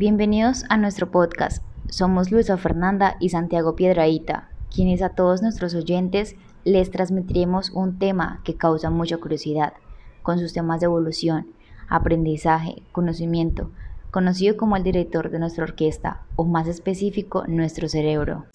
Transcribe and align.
Bienvenidos 0.00 0.64
a 0.70 0.78
nuestro 0.78 1.10
podcast. 1.10 1.62
Somos 1.90 2.30
Luisa 2.30 2.56
Fernanda 2.56 3.16
y 3.20 3.28
Santiago 3.28 3.76
Piedraíta, 3.76 4.48
quienes 4.74 5.02
a 5.02 5.10
todos 5.10 5.42
nuestros 5.42 5.74
oyentes 5.74 6.36
les 6.64 6.90
transmitiremos 6.90 7.68
un 7.68 7.98
tema 7.98 8.40
que 8.42 8.56
causa 8.56 8.88
mucha 8.88 9.18
curiosidad, 9.18 9.74
con 10.22 10.38
sus 10.38 10.54
temas 10.54 10.80
de 10.80 10.86
evolución, 10.86 11.48
aprendizaje, 11.86 12.82
conocimiento, 12.92 13.72
conocido 14.10 14.56
como 14.56 14.74
el 14.76 14.84
director 14.84 15.28
de 15.28 15.38
nuestra 15.38 15.64
orquesta, 15.64 16.22
o 16.34 16.46
más 16.46 16.66
específico, 16.66 17.44
nuestro 17.46 17.86
cerebro. 17.86 18.46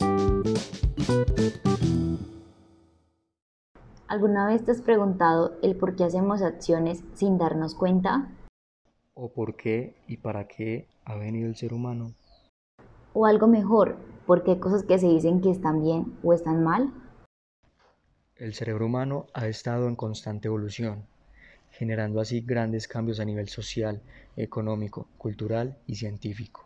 ¿Alguna 4.07 4.47
vez 4.47 4.65
te 4.65 4.71
has 4.71 4.81
preguntado 4.81 5.53
el 5.61 5.75
por 5.75 5.95
qué 5.95 6.05
hacemos 6.05 6.41
acciones 6.41 7.03
sin 7.13 7.37
darnos 7.37 7.75
cuenta? 7.75 8.31
¿O 9.17 9.29
por 9.29 9.55
qué 9.55 9.95
y 10.09 10.17
para 10.17 10.45
qué 10.45 10.87
ha 11.05 11.15
venido 11.15 11.47
el 11.47 11.55
ser 11.55 11.73
humano? 11.73 12.13
O 13.13 13.25
algo 13.25 13.47
mejor, 13.47 13.95
¿por 14.27 14.43
qué 14.43 14.51
hay 14.51 14.59
cosas 14.59 14.83
que 14.83 14.99
se 14.99 15.07
dicen 15.07 15.39
que 15.39 15.51
están 15.51 15.81
bien 15.81 16.17
o 16.21 16.33
están 16.33 16.65
mal? 16.65 16.93
El 18.35 18.53
cerebro 18.53 18.87
humano 18.87 19.27
ha 19.33 19.47
estado 19.47 19.87
en 19.87 19.95
constante 19.95 20.49
evolución, 20.49 21.05
generando 21.71 22.19
así 22.19 22.41
grandes 22.41 22.89
cambios 22.89 23.21
a 23.21 23.25
nivel 23.25 23.47
social, 23.47 24.01
económico, 24.35 25.07
cultural 25.17 25.77
y 25.87 25.95
científico, 25.95 26.65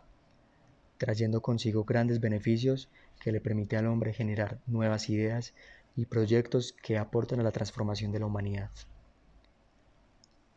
trayendo 0.98 1.42
consigo 1.42 1.84
grandes 1.84 2.18
beneficios 2.18 2.88
que 3.20 3.30
le 3.30 3.40
permite 3.40 3.76
al 3.76 3.86
hombre 3.86 4.12
generar 4.12 4.58
nuevas 4.66 5.08
ideas 5.08 5.54
y 5.94 6.06
proyectos 6.06 6.72
que 6.72 6.98
aportan 6.98 7.38
a 7.38 7.44
la 7.44 7.52
transformación 7.52 8.10
de 8.10 8.18
la 8.18 8.26
humanidad. 8.26 8.70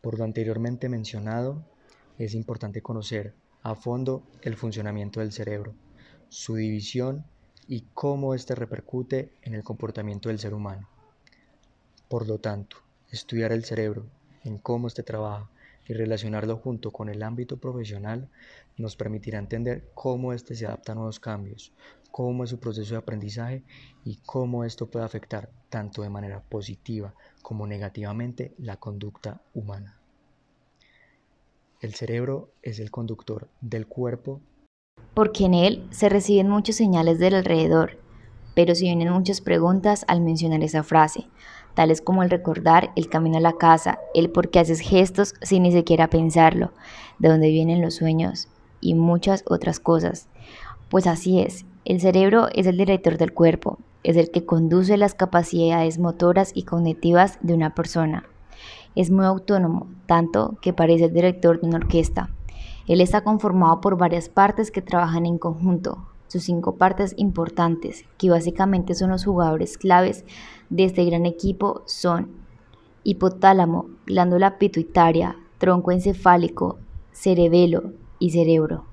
Por 0.00 0.18
lo 0.18 0.24
anteriormente 0.24 0.88
mencionado, 0.88 1.62
es 2.18 2.34
importante 2.34 2.82
conocer 2.82 3.34
a 3.62 3.74
fondo 3.74 4.22
el 4.42 4.56
funcionamiento 4.56 5.20
del 5.20 5.32
cerebro, 5.32 5.74
su 6.28 6.54
división 6.54 7.24
y 7.66 7.86
cómo 7.94 8.34
éste 8.34 8.54
repercute 8.54 9.32
en 9.42 9.54
el 9.54 9.64
comportamiento 9.64 10.28
del 10.28 10.38
ser 10.38 10.54
humano. 10.54 10.88
Por 12.08 12.28
lo 12.28 12.38
tanto, 12.38 12.76
estudiar 13.10 13.52
el 13.52 13.64
cerebro, 13.64 14.06
en 14.44 14.58
cómo 14.58 14.86
éste 14.86 15.02
trabaja 15.02 15.50
y 15.86 15.94
relacionarlo 15.94 16.56
junto 16.56 16.90
con 16.90 17.08
el 17.08 17.22
ámbito 17.22 17.58
profesional 17.58 18.28
nos 18.76 18.96
permitirá 18.96 19.38
entender 19.38 19.90
cómo 19.94 20.32
éste 20.32 20.54
se 20.54 20.66
adapta 20.66 20.92
a 20.92 20.94
nuevos 20.94 21.20
cambios, 21.20 21.72
cómo 22.10 22.44
es 22.44 22.50
su 22.50 22.60
proceso 22.60 22.94
de 22.94 22.98
aprendizaje 22.98 23.62
y 24.04 24.16
cómo 24.24 24.64
esto 24.64 24.90
puede 24.90 25.04
afectar 25.04 25.50
tanto 25.68 26.02
de 26.02 26.10
manera 26.10 26.42
positiva 26.42 27.14
como 27.42 27.66
negativamente 27.66 28.54
la 28.58 28.76
conducta 28.76 29.40
humana. 29.52 30.03
El 31.84 31.92
cerebro 31.92 32.48
es 32.62 32.78
el 32.78 32.90
conductor 32.90 33.50
del 33.60 33.86
cuerpo 33.86 34.40
porque 35.12 35.44
en 35.44 35.52
él 35.52 35.86
se 35.90 36.08
reciben 36.08 36.48
muchas 36.48 36.76
señales 36.76 37.18
del 37.18 37.34
alrededor, 37.34 37.98
pero 38.54 38.74
se 38.74 38.84
vienen 38.84 39.12
muchas 39.12 39.42
preguntas 39.42 40.06
al 40.08 40.22
mencionar 40.22 40.62
esa 40.62 40.82
frase, 40.82 41.26
tales 41.74 42.00
como 42.00 42.22
el 42.22 42.30
recordar 42.30 42.90
el 42.96 43.10
camino 43.10 43.36
a 43.36 43.42
la 43.42 43.58
casa, 43.58 43.98
el 44.14 44.30
por 44.30 44.48
qué 44.48 44.60
haces 44.60 44.80
gestos 44.80 45.34
sin 45.42 45.64
ni 45.64 45.72
siquiera 45.72 46.08
pensarlo, 46.08 46.72
de 47.18 47.28
dónde 47.28 47.50
vienen 47.50 47.82
los 47.82 47.96
sueños 47.96 48.48
y 48.80 48.94
muchas 48.94 49.44
otras 49.46 49.78
cosas. 49.78 50.28
Pues 50.88 51.06
así 51.06 51.42
es, 51.42 51.66
el 51.84 52.00
cerebro 52.00 52.48
es 52.54 52.66
el 52.66 52.78
director 52.78 53.18
del 53.18 53.34
cuerpo, 53.34 53.78
es 54.04 54.16
el 54.16 54.30
que 54.30 54.46
conduce 54.46 54.96
las 54.96 55.12
capacidades 55.12 55.98
motoras 55.98 56.50
y 56.54 56.62
cognitivas 56.62 57.36
de 57.42 57.52
una 57.52 57.74
persona. 57.74 58.24
Es 58.94 59.10
muy 59.10 59.24
autónomo, 59.24 59.88
tanto 60.06 60.56
que 60.60 60.72
parece 60.72 61.06
el 61.06 61.12
director 61.12 61.60
de 61.60 61.66
una 61.66 61.78
orquesta. 61.78 62.30
Él 62.86 63.00
está 63.00 63.22
conformado 63.22 63.80
por 63.80 63.96
varias 63.96 64.28
partes 64.28 64.70
que 64.70 64.82
trabajan 64.82 65.26
en 65.26 65.38
conjunto, 65.38 66.06
sus 66.28 66.44
cinco 66.44 66.76
partes 66.76 67.14
importantes, 67.16 68.04
que 68.18 68.30
básicamente 68.30 68.94
son 68.94 69.10
los 69.10 69.24
jugadores 69.24 69.78
claves 69.78 70.24
de 70.70 70.84
este 70.84 71.04
gran 71.04 71.26
equipo, 71.26 71.82
son 71.86 72.30
hipotálamo, 73.02 73.86
glándula 74.06 74.58
pituitaria, 74.58 75.36
tronco 75.58 75.92
encefálico, 75.92 76.78
cerebelo 77.12 77.92
y 78.18 78.30
cerebro. 78.30 78.84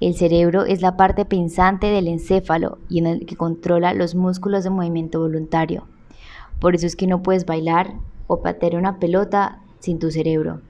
El 0.00 0.14
cerebro 0.14 0.64
es 0.64 0.80
la 0.80 0.96
parte 0.96 1.24
pensante 1.24 1.88
del 1.88 2.08
encéfalo 2.08 2.78
y 2.88 3.00
en 3.00 3.06
el 3.06 3.26
que 3.26 3.36
controla 3.36 3.92
los 3.92 4.14
músculos 4.14 4.64
de 4.64 4.70
movimiento 4.70 5.20
voluntario. 5.20 5.84
Por 6.58 6.74
eso 6.74 6.86
es 6.86 6.96
que 6.96 7.06
no 7.06 7.22
puedes 7.22 7.44
bailar 7.44 7.94
o 8.30 8.42
patear 8.42 8.76
una 8.76 9.00
pelota 9.00 9.58
sin 9.80 9.98
tu 9.98 10.12
cerebro. 10.12 10.60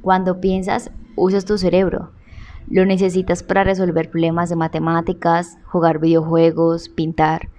Cuando 0.00 0.40
piensas, 0.40 0.90
usas 1.16 1.44
tu 1.44 1.58
cerebro. 1.58 2.12
Lo 2.66 2.86
necesitas 2.86 3.42
para 3.42 3.62
resolver 3.62 4.10
problemas 4.10 4.48
de 4.48 4.56
matemáticas, 4.56 5.58
jugar 5.66 5.98
videojuegos, 5.98 6.88
pintar. 6.88 7.50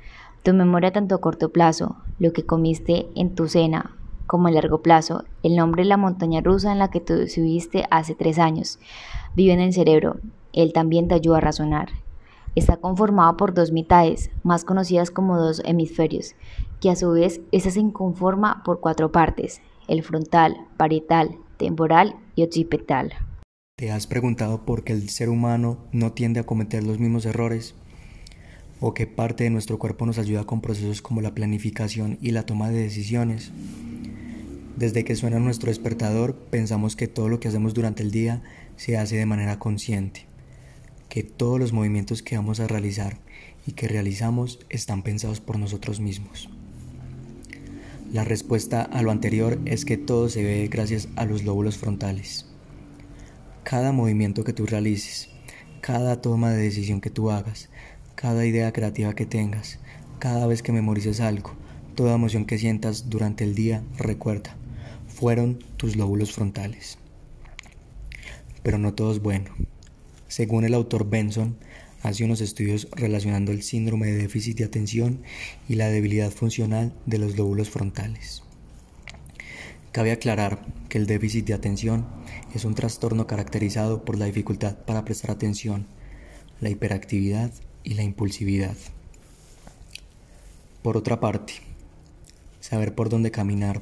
Tu 0.41 0.51
memoria 0.55 0.91
tanto 0.91 1.13
a 1.13 1.21
corto 1.21 1.49
plazo, 1.49 1.97
lo 2.17 2.33
que 2.33 2.43
comiste 2.43 3.07
en 3.13 3.35
tu 3.35 3.47
cena, 3.47 3.95
como 4.25 4.47
a 4.47 4.51
largo 4.51 4.81
plazo, 4.81 5.25
el 5.43 5.55
nombre 5.55 5.83
de 5.83 5.89
la 5.89 5.97
montaña 5.97 6.41
rusa 6.41 6.71
en 6.71 6.79
la 6.79 6.89
que 6.89 6.99
tú 6.99 7.13
subiste 7.27 7.85
hace 7.91 8.15
tres 8.15 8.39
años, 8.39 8.79
vive 9.35 9.53
en 9.53 9.59
el 9.59 9.73
cerebro. 9.73 10.17
Él 10.53 10.73
también 10.73 11.07
te 11.07 11.13
ayuda 11.13 11.37
a 11.37 11.41
razonar. 11.41 11.89
Está 12.55 12.77
conformado 12.77 13.37
por 13.37 13.53
dos 13.53 13.71
mitades, 13.71 14.31
más 14.41 14.65
conocidas 14.65 15.11
como 15.11 15.37
dos 15.37 15.61
hemisferios, 15.65 16.33
que 16.85 16.91
a 16.91 16.95
su 16.95 17.09
vez 17.09 17.41
se 17.51 17.91
conforma 17.93 18.61
por 18.63 18.79
cuatro 18.79 19.11
partes, 19.11 19.59
el 19.87 20.03
frontal, 20.03 20.67
parietal, 20.77 21.39
temporal 21.57 22.15
y 22.35 22.43
occipital. 22.43 23.11
¿Te 23.75 23.89
has 23.89 24.05
preguntado 24.05 24.65
por 24.65 24.83
qué 24.83 24.93
el 24.93 25.09
ser 25.09 25.29
humano 25.29 25.79
no 25.91 26.11
tiende 26.11 26.41
a 26.41 26.45
cometer 26.45 26.83
los 26.83 26.99
mismos 26.99 27.25
errores? 27.25 27.73
¿O 28.79 28.93
qué 28.93 29.07
parte 29.07 29.45
de 29.45 29.49
nuestro 29.49 29.79
cuerpo 29.79 30.05
nos 30.05 30.19
ayuda 30.19 30.43
con 30.43 30.61
procesos 30.61 31.01
como 31.01 31.21
la 31.21 31.33
planificación 31.33 32.19
y 32.21 32.29
la 32.29 32.45
toma 32.45 32.69
de 32.69 32.83
decisiones? 32.83 33.51
Desde 34.77 35.03
que 35.03 35.15
suena 35.15 35.39
nuestro 35.39 35.69
despertador, 35.69 36.35
pensamos 36.35 36.95
que 36.95 37.07
todo 37.07 37.29
lo 37.29 37.39
que 37.39 37.47
hacemos 37.47 37.73
durante 37.73 38.03
el 38.03 38.11
día 38.11 38.43
se 38.75 38.95
hace 38.95 39.15
de 39.15 39.25
manera 39.25 39.57
consciente, 39.57 40.27
que 41.09 41.23
todos 41.23 41.59
los 41.59 41.73
movimientos 41.73 42.21
que 42.21 42.37
vamos 42.37 42.59
a 42.59 42.67
realizar 42.67 43.17
y 43.65 43.71
que 43.71 43.87
realizamos 43.87 44.59
están 44.69 45.01
pensados 45.01 45.41
por 45.41 45.57
nosotros 45.57 45.99
mismos. 45.99 46.47
La 48.13 48.23
respuesta 48.23 48.83
a 48.83 49.01
lo 49.01 49.11
anterior 49.11 49.59
es 49.65 49.83
que 49.83 49.97
todo 49.97 50.29
se 50.29 50.43
ve 50.43 50.67
gracias 50.67 51.09
a 51.15 51.25
los 51.25 51.43
lóbulos 51.43 51.77
frontales. 51.77 52.45
Cada 53.63 53.91
movimiento 53.91 54.43
que 54.43 54.53
tú 54.53 54.65
realices, 54.65 55.29
cada 55.81 56.21
toma 56.21 56.51
de 56.51 56.61
decisión 56.61 57.01
que 57.01 57.09
tú 57.09 57.31
hagas, 57.31 57.69
cada 58.13 58.45
idea 58.45 58.71
creativa 58.71 59.15
que 59.15 59.25
tengas, 59.25 59.79
cada 60.19 60.47
vez 60.47 60.61
que 60.61 60.71
memorices 60.71 61.19
algo, 61.19 61.53
toda 61.95 62.15
emoción 62.15 62.45
que 62.45 62.57
sientas 62.57 63.09
durante 63.09 63.43
el 63.43 63.55
día, 63.55 63.83
recuerda, 63.97 64.55
fueron 65.07 65.59
tus 65.75 65.95
lóbulos 65.95 66.31
frontales. 66.31 66.99
Pero 68.63 68.77
no 68.77 68.93
todo 68.93 69.11
es 69.11 69.19
bueno. 69.19 69.51
Según 70.27 70.63
el 70.63 70.73
autor 70.73 71.09
Benson, 71.09 71.57
hace 72.05 72.23
unos 72.23 72.39
estudios 72.39 72.87
relacionando 72.91 73.51
el 73.51 73.63
síndrome 73.63 74.05
de 74.05 74.17
déficit 74.17 74.59
de 74.59 74.65
atención 74.65 75.23
y 75.67 75.73
la 75.73 75.87
debilidad 75.87 76.29
funcional 76.29 76.93
de 77.07 77.17
los 77.17 77.35
lóbulos 77.35 77.71
frontales. 77.71 78.43
Cabe 79.91 80.11
aclarar 80.11 80.63
que 80.87 80.99
el 80.99 81.07
déficit 81.07 81.47
de 81.47 81.55
atención 81.55 82.05
es 82.53 82.63
un 82.63 82.75
trastorno 82.75 83.25
caracterizado 83.25 84.05
por 84.05 84.19
la 84.19 84.25
dificultad 84.25 84.77
para 84.85 85.03
prestar 85.03 85.31
atención, 85.31 85.87
la 86.61 86.69
hiperactividad 86.69 87.51
y 87.83 87.95
la 87.95 88.03
impulsividad. 88.03 88.77
Por 90.83 90.97
otra 90.97 91.19
parte, 91.19 91.53
saber 92.59 92.93
por 92.93 93.09
dónde 93.09 93.31
caminar, 93.31 93.81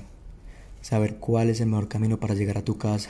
saber 0.81 1.17
cuál 1.17 1.49
es 1.49 1.59
el 1.59 1.67
mejor 1.67 1.89
camino 1.89 2.21
para 2.21 2.35
llegar 2.35 2.57
a 2.57 2.63
tu 2.63 2.77
casa, 2.77 3.09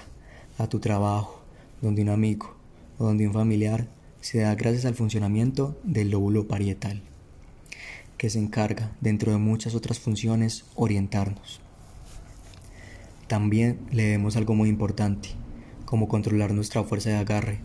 a 0.57 0.68
tu 0.68 0.80
trabajo, 0.80 1.44
donde 1.83 2.01
un 2.01 2.09
amigo 2.09 2.56
o 2.98 3.06
donde 3.06 3.27
un 3.27 3.33
familiar 3.33 3.88
se 4.23 4.39
da 4.39 4.55
gracias 4.55 4.85
al 4.85 4.95
funcionamiento 4.95 5.77
del 5.83 6.11
lóbulo 6.11 6.47
parietal, 6.47 7.01
que 8.17 8.29
se 8.29 8.39
encarga, 8.39 8.95
dentro 9.01 9.33
de 9.33 9.37
muchas 9.37 9.75
otras 9.75 9.99
funciones, 9.99 10.63
orientarnos. 10.75 11.59
También 13.27 13.79
le 13.91 14.11
vemos 14.11 14.37
algo 14.37 14.55
muy 14.55 14.69
importante, 14.69 15.27
como 15.83 16.07
controlar 16.07 16.53
nuestra 16.53 16.85
fuerza 16.85 17.09
de 17.09 17.17
agarre, 17.17 17.59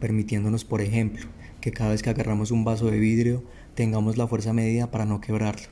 permitiéndonos, 0.00 0.66
por 0.66 0.82
ejemplo, 0.82 1.26
que 1.62 1.72
cada 1.72 1.92
vez 1.92 2.02
que 2.02 2.10
agarramos 2.10 2.50
un 2.50 2.62
vaso 2.62 2.90
de 2.90 2.98
vidrio 2.98 3.42
tengamos 3.74 4.18
la 4.18 4.28
fuerza 4.28 4.52
medida 4.52 4.90
para 4.90 5.06
no 5.06 5.22
quebrarlo. 5.22 5.68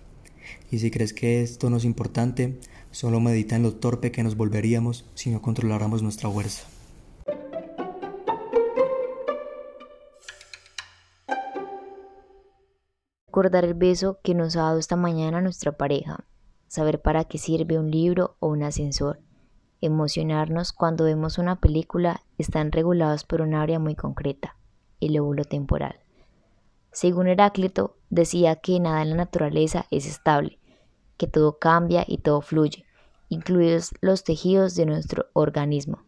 Y 0.71 0.79
si 0.79 0.91
crees 0.91 1.13
que 1.13 1.43
esto 1.43 1.69
no 1.69 1.77
es 1.77 1.85
importante, 1.85 2.59
solo 2.93 3.21
medita 3.21 3.57
en 3.57 3.63
lo 3.63 3.75
torpe 3.75 4.11
que 4.11 4.23
nos 4.23 4.39
volveríamos 4.39 5.05
si 5.15 5.29
no 5.29 5.43
controláramos 5.43 6.03
nuestra 6.03 6.31
fuerza. 6.31 6.67
Recordar 13.31 13.65
el 13.65 13.75
beso 13.75 14.19
que 14.25 14.35
nos 14.35 14.57
ha 14.57 14.63
dado 14.63 14.81
esta 14.81 14.97
mañana 14.97 15.41
nuestra 15.41 15.71
pareja, 15.71 16.25
saber 16.67 17.01
para 17.01 17.23
qué 17.27 17.39
sirve 17.39 17.79
un 17.79 17.89
libro 17.89 18.35
o 18.41 18.49
un 18.49 18.65
ascensor, 18.65 19.21
emocionarnos 19.81 20.73
cuando 20.73 21.05
vemos 21.05 21.39
una 21.39 21.61
película 21.61 22.23
están 22.39 22.73
regulados 22.73 23.23
por 23.23 23.41
un 23.41 23.55
área 23.55 23.79
muy 23.79 23.95
concreta, 23.95 24.57
el 24.99 25.13
lóbulo 25.13 25.45
temporal. 25.45 26.01
Según 26.91 27.29
Heráclito, 27.29 27.97
decía 28.09 28.57
que 28.57 28.81
nada 28.81 29.01
en 29.03 29.11
la 29.11 29.17
naturaleza 29.19 29.87
es 29.93 30.07
estable, 30.07 30.59
que 31.17 31.29
todo 31.29 31.61
cambia 31.61 32.05
y 32.09 32.19
todo 32.19 32.41
fluye, 32.41 32.85
incluidos 33.29 33.95
los 34.01 34.25
tejidos 34.25 34.75
de 34.75 34.87
nuestro 34.87 35.27
organismo. 35.35 36.03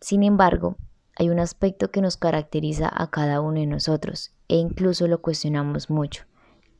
Sin 0.00 0.22
embargo, 0.22 0.78
hay 1.22 1.30
un 1.30 1.38
aspecto 1.38 1.92
que 1.92 2.00
nos 2.00 2.16
caracteriza 2.16 2.90
a 2.92 3.08
cada 3.08 3.40
uno 3.40 3.60
de 3.60 3.66
nosotros 3.66 4.34
e 4.48 4.56
incluso 4.56 5.06
lo 5.06 5.22
cuestionamos 5.22 5.88
mucho, 5.88 6.24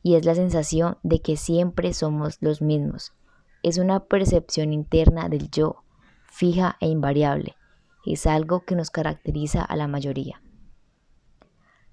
y 0.01 0.15
es 0.15 0.25
la 0.25 0.35
sensación 0.35 0.97
de 1.01 1.21
que 1.21 1.37
siempre 1.37 1.93
somos 1.93 2.39
los 2.41 2.61
mismos. 2.61 3.13
Es 3.63 3.77
una 3.77 4.01
percepción 4.01 4.73
interna 4.73 5.29
del 5.29 5.49
yo, 5.49 5.85
fija 6.25 6.75
e 6.81 6.87
invariable. 6.87 7.55
Es 8.05 8.27
algo 8.27 8.65
que 8.65 8.75
nos 8.75 8.91
caracteriza 8.91 9.63
a 9.63 9.77
la 9.77 9.87
mayoría. 9.87 10.41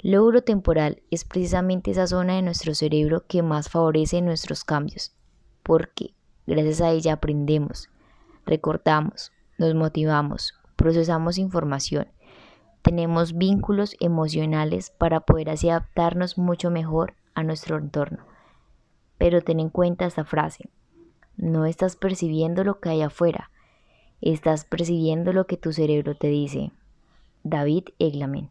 Lóbulo 0.01 0.43
temporal 0.43 1.03
es 1.13 1.25
precisamente 1.25 1.93
esa 1.93 2.09
zona 2.09 2.35
de 2.35 2.43
nuestro 2.43 2.75
cerebro 2.75 3.27
que 3.29 3.45
más 3.45 3.69
favorece 3.69 4.23
nuestros 4.23 4.65
cambios, 4.65 5.15
porque 5.63 6.15
gracias 6.49 6.81
a 6.81 6.91
ella 6.91 7.13
aprendemos, 7.13 7.91
recordamos, 8.45 9.31
nos 9.57 9.77
motivamos, 9.77 10.55
procesamos 10.75 11.39
información, 11.39 12.09
tenemos 12.83 13.37
vínculos 13.37 13.97
emocionales 14.01 14.91
para 14.91 15.21
poder 15.21 15.51
así 15.51 15.69
adaptarnos 15.69 16.39
mucho 16.39 16.71
mejor 16.71 17.15
a 17.35 17.43
nuestro 17.43 17.79
entorno. 17.79 18.25
Pero 19.19 19.43
ten 19.43 19.61
en 19.61 19.69
cuenta 19.69 20.07
esta 20.07 20.25
frase, 20.25 20.71
no 21.37 21.67
estás 21.67 21.97
percibiendo 21.97 22.65
lo 22.65 22.81
que 22.81 22.91
hay 22.91 23.03
afuera, 23.03 23.51
estás 24.21 24.65
percibiendo 24.65 25.33
lo 25.33 25.47
que 25.47 25.57
tu 25.57 25.73
cerebro 25.73 26.15
te 26.15 26.29
dice. 26.29 26.73
David 27.43 27.85
Eglamen 27.99 28.51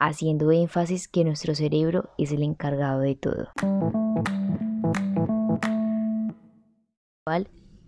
haciendo 0.00 0.50
énfasis 0.50 1.06
que 1.08 1.24
nuestro 1.24 1.54
cerebro 1.54 2.10
es 2.18 2.32
el 2.32 2.42
encargado 2.42 3.00
de 3.00 3.14
todo. 3.14 3.48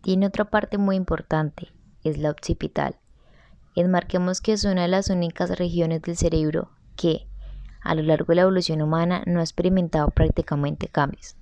Tiene 0.02 0.26
otra 0.26 0.50
parte 0.50 0.78
muy 0.78 0.96
importante, 0.96 1.68
es 2.02 2.18
la 2.18 2.30
occipital. 2.30 2.98
Enmarquemos 3.74 4.40
que 4.40 4.52
es 4.52 4.64
una 4.64 4.82
de 4.82 4.88
las 4.88 5.08
únicas 5.08 5.58
regiones 5.58 6.02
del 6.02 6.16
cerebro 6.16 6.70
que, 6.96 7.26
a 7.82 7.94
lo 7.94 8.02
largo 8.02 8.26
de 8.28 8.36
la 8.36 8.42
evolución 8.42 8.82
humana, 8.82 9.22
no 9.26 9.40
ha 9.40 9.42
experimentado 9.42 10.08
prácticamente 10.08 10.88
cambios. 10.88 11.36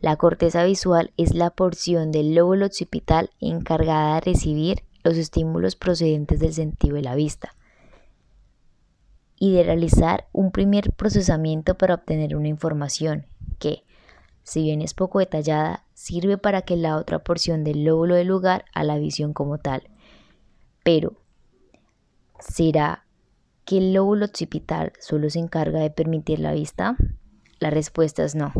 La 0.00 0.16
corteza 0.16 0.62
visual 0.64 1.12
es 1.16 1.34
la 1.34 1.50
porción 1.50 2.12
del 2.12 2.34
lóbulo 2.34 2.66
occipital 2.66 3.30
encargada 3.40 4.16
de 4.16 4.20
recibir 4.20 4.84
los 5.02 5.16
estímulos 5.16 5.74
procedentes 5.74 6.38
del 6.38 6.52
sentido 6.52 6.96
de 6.96 7.02
la 7.02 7.14
vista 7.14 7.54
y 9.38 9.52
de 9.52 9.62
realizar 9.62 10.26
un 10.32 10.50
primer 10.50 10.92
procesamiento 10.92 11.76
para 11.76 11.94
obtener 11.94 12.36
una 12.36 12.48
información 12.48 13.26
que, 13.58 13.84
si 14.42 14.62
bien 14.62 14.82
es 14.82 14.94
poco 14.94 15.18
detallada, 15.18 15.84
sirve 15.94 16.38
para 16.38 16.62
que 16.62 16.76
la 16.76 16.96
otra 16.96 17.18
porción 17.18 17.64
del 17.64 17.84
lóbulo 17.84 18.14
dé 18.14 18.24
lugar 18.24 18.64
a 18.72 18.84
la 18.84 18.98
visión 18.98 19.32
como 19.32 19.58
tal. 19.58 19.88
Pero, 20.82 21.14
¿será 22.40 23.04
que 23.64 23.78
el 23.78 23.92
lóbulo 23.92 24.26
occipital 24.26 24.92
solo 25.00 25.28
se 25.30 25.38
encarga 25.38 25.80
de 25.80 25.90
permitir 25.90 26.38
la 26.38 26.52
vista? 26.52 26.96
La 27.58 27.70
respuesta 27.70 28.24
es 28.24 28.34
no. 28.34 28.52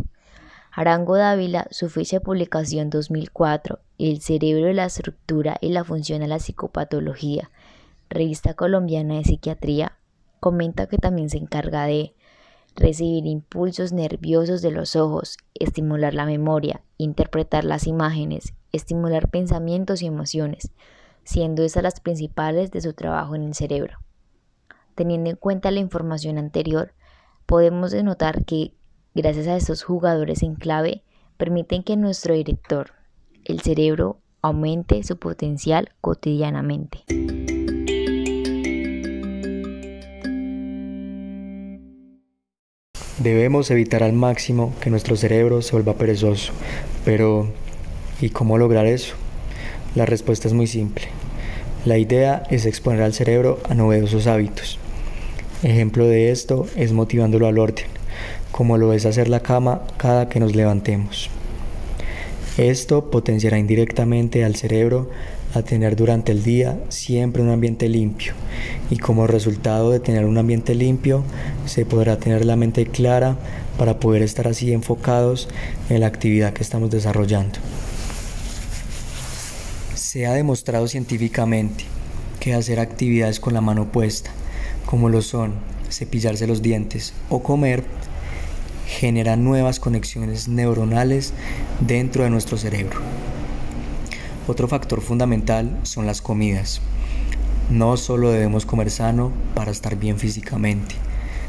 Arango 0.71 1.17
Dávila, 1.17 1.67
su 1.71 1.89
fecha 1.89 2.17
de 2.17 2.21
publicación 2.21 2.89
2004, 2.89 3.79
El 3.97 4.21
cerebro, 4.21 4.71
la 4.73 4.85
estructura 4.85 5.57
y 5.59 5.69
la 5.69 5.83
función 5.83 6.19
de 6.19 6.27
la 6.27 6.39
psicopatología, 6.39 7.49
Revista 8.09 8.53
Colombiana 8.53 9.15
de 9.15 9.23
Psiquiatría, 9.23 9.97
comenta 10.39 10.87
que 10.87 10.97
también 10.97 11.29
se 11.29 11.37
encarga 11.37 11.85
de 11.85 12.13
recibir 12.75 13.25
impulsos 13.25 13.91
nerviosos 13.91 14.61
de 14.61 14.71
los 14.71 14.95
ojos, 14.95 15.37
estimular 15.55 16.13
la 16.13 16.25
memoria, 16.25 16.81
interpretar 16.97 17.63
las 17.63 17.87
imágenes, 17.87 18.53
estimular 18.71 19.29
pensamientos 19.29 20.03
y 20.03 20.05
emociones, 20.05 20.71
siendo 21.27 21.61
esas 21.63 21.83
las 21.83 21.99
principales 21.99 22.71
de 22.71 22.79
su 22.79 22.93
trabajo 22.93 23.35
en 23.35 23.43
el 23.43 23.53
cerebro. 23.53 23.99
Teniendo 24.95 25.29
en 25.29 25.35
cuenta 25.35 25.71
la 25.71 25.81
información 25.81 26.37
anterior, 26.37 26.93
podemos 27.45 27.91
denotar 27.91 28.45
que, 28.45 28.71
gracias 29.13 29.47
a 29.47 29.57
estos 29.57 29.83
jugadores 29.83 30.41
en 30.41 30.55
clave, 30.55 31.03
permiten 31.35 31.83
que 31.83 31.97
nuestro 31.97 32.33
director, 32.33 32.91
el 33.43 33.59
cerebro, 33.59 34.21
aumente 34.41 35.03
su 35.03 35.17
potencial 35.17 35.89
cotidianamente. 35.99 36.99
Debemos 43.19 43.69
evitar 43.69 44.01
al 44.01 44.13
máximo 44.13 44.73
que 44.79 44.89
nuestro 44.89 45.17
cerebro 45.17 45.61
se 45.61 45.73
vuelva 45.73 45.95
perezoso. 45.95 46.53
Pero, 47.03 47.51
¿y 48.21 48.29
cómo 48.29 48.57
lograr 48.57 48.85
eso? 48.85 49.15
La 49.97 50.05
respuesta 50.05 50.47
es 50.47 50.53
muy 50.53 50.67
simple. 50.67 51.05
La 51.83 51.97
idea 51.97 52.43
es 52.51 52.67
exponer 52.67 53.01
al 53.01 53.15
cerebro 53.15 53.59
a 53.67 53.73
novedosos 53.73 54.27
hábitos. 54.27 54.77
Ejemplo 55.63 56.05
de 56.05 56.29
esto 56.29 56.67
es 56.75 56.93
motivándolo 56.93 57.47
al 57.47 57.57
orden, 57.57 57.87
como 58.51 58.77
lo 58.77 58.93
es 58.93 59.07
hacer 59.07 59.27
la 59.27 59.39
cama 59.39 59.81
cada 59.97 60.29
que 60.29 60.39
nos 60.39 60.55
levantemos. 60.55 61.31
Esto 62.59 63.09
potenciará 63.09 63.57
indirectamente 63.57 64.45
al 64.45 64.55
cerebro 64.55 65.09
a 65.55 65.63
tener 65.63 65.95
durante 65.95 66.31
el 66.31 66.43
día 66.43 66.77
siempre 66.89 67.41
un 67.41 67.49
ambiente 67.49 67.89
limpio 67.89 68.33
y 68.91 68.97
como 68.97 69.25
resultado 69.25 69.89
de 69.89 69.99
tener 69.99 70.25
un 70.25 70.37
ambiente 70.37 70.75
limpio 70.75 71.23
se 71.65 71.87
podrá 71.87 72.17
tener 72.17 72.45
la 72.45 72.55
mente 72.55 72.85
clara 72.85 73.35
para 73.79 73.99
poder 73.99 74.21
estar 74.21 74.47
así 74.47 74.71
enfocados 74.73 75.49
en 75.89 76.01
la 76.01 76.05
actividad 76.05 76.53
que 76.53 76.61
estamos 76.61 76.91
desarrollando. 76.91 77.57
Se 80.07 80.25
ha 80.25 80.31
demostrado 80.31 80.87
científicamente 80.87 81.83
que 82.39 82.53
hacer 82.53 82.79
actividades 82.79 83.41
con 83.41 83.53
la 83.53 83.59
mano 83.59 83.91
puesta, 83.91 84.31
como 84.85 85.09
lo 85.09 85.21
son 85.21 85.55
cepillarse 85.91 86.47
los 86.47 86.61
dientes 86.61 87.11
o 87.27 87.43
comer, 87.43 87.83
genera 88.87 89.35
nuevas 89.35 89.81
conexiones 89.81 90.47
neuronales 90.47 91.33
dentro 91.81 92.23
de 92.23 92.29
nuestro 92.29 92.57
cerebro. 92.57 93.01
Otro 94.47 94.69
factor 94.69 95.01
fundamental 95.01 95.77
son 95.83 96.05
las 96.05 96.21
comidas. 96.21 96.79
No 97.69 97.97
solo 97.97 98.31
debemos 98.31 98.65
comer 98.65 98.91
sano 98.91 99.33
para 99.55 99.71
estar 99.71 99.97
bien 99.97 100.19
físicamente, 100.19 100.95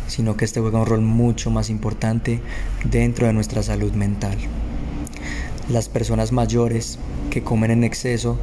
sino 0.09 0.37
que 0.37 0.45
este 0.45 0.59
juega 0.59 0.81
un 0.81 0.87
rol 0.87 1.03
mucho 1.03 1.53
más 1.53 1.71
importante 1.71 2.41
dentro 2.83 3.29
de 3.29 3.35
nuestra 3.35 3.63
salud 3.63 3.93
mental. 3.93 4.37
Las 5.71 5.91
personas 5.91 6.33
mayores 6.33 6.99
que 7.29 7.43
comen 7.43 7.71
en 7.71 7.85
exceso 7.85 8.39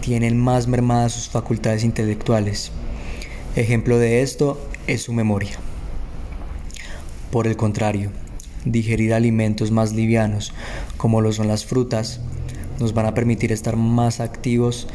tienen 0.00 0.38
más 0.38 0.68
mermadas 0.68 1.12
sus 1.12 1.28
facultades 1.28 1.82
intelectuales. 1.82 2.70
Ejemplo 3.56 3.98
de 3.98 4.22
esto 4.22 4.60
es 4.86 5.02
su 5.02 5.12
memoria. 5.12 5.58
Por 7.32 7.48
el 7.48 7.56
contrario, 7.56 8.12
digerir 8.64 9.12
alimentos 9.12 9.72
más 9.72 9.92
livianos, 9.92 10.52
como 10.96 11.20
lo 11.20 11.32
son 11.32 11.48
las 11.48 11.64
frutas, 11.64 12.20
nos 12.78 12.94
van 12.94 13.06
a 13.06 13.14
permitir 13.14 13.50
estar 13.50 13.74
más 13.76 14.20
activos 14.20 14.86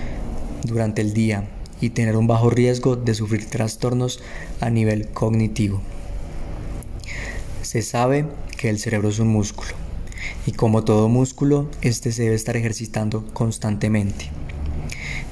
durante 0.63 1.01
el 1.01 1.13
día 1.13 1.49
y 1.81 1.89
tener 1.89 2.15
un 2.15 2.27
bajo 2.27 2.49
riesgo 2.49 2.95
de 2.95 3.13
sufrir 3.13 3.49
trastornos 3.49 4.21
a 4.61 4.69
nivel 4.69 5.09
cognitivo. 5.09 5.81
Se 7.61 7.81
sabe 7.81 8.25
que 8.57 8.69
el 8.69 8.79
cerebro 8.79 9.09
es 9.09 9.19
un 9.19 9.27
músculo 9.27 9.82
y 10.45 10.51
como 10.51 10.83
todo 10.83 11.09
músculo, 11.09 11.69
este 11.81 12.12
se 12.12 12.23
debe 12.23 12.35
estar 12.35 12.57
ejercitando 12.57 13.25
constantemente. 13.33 14.29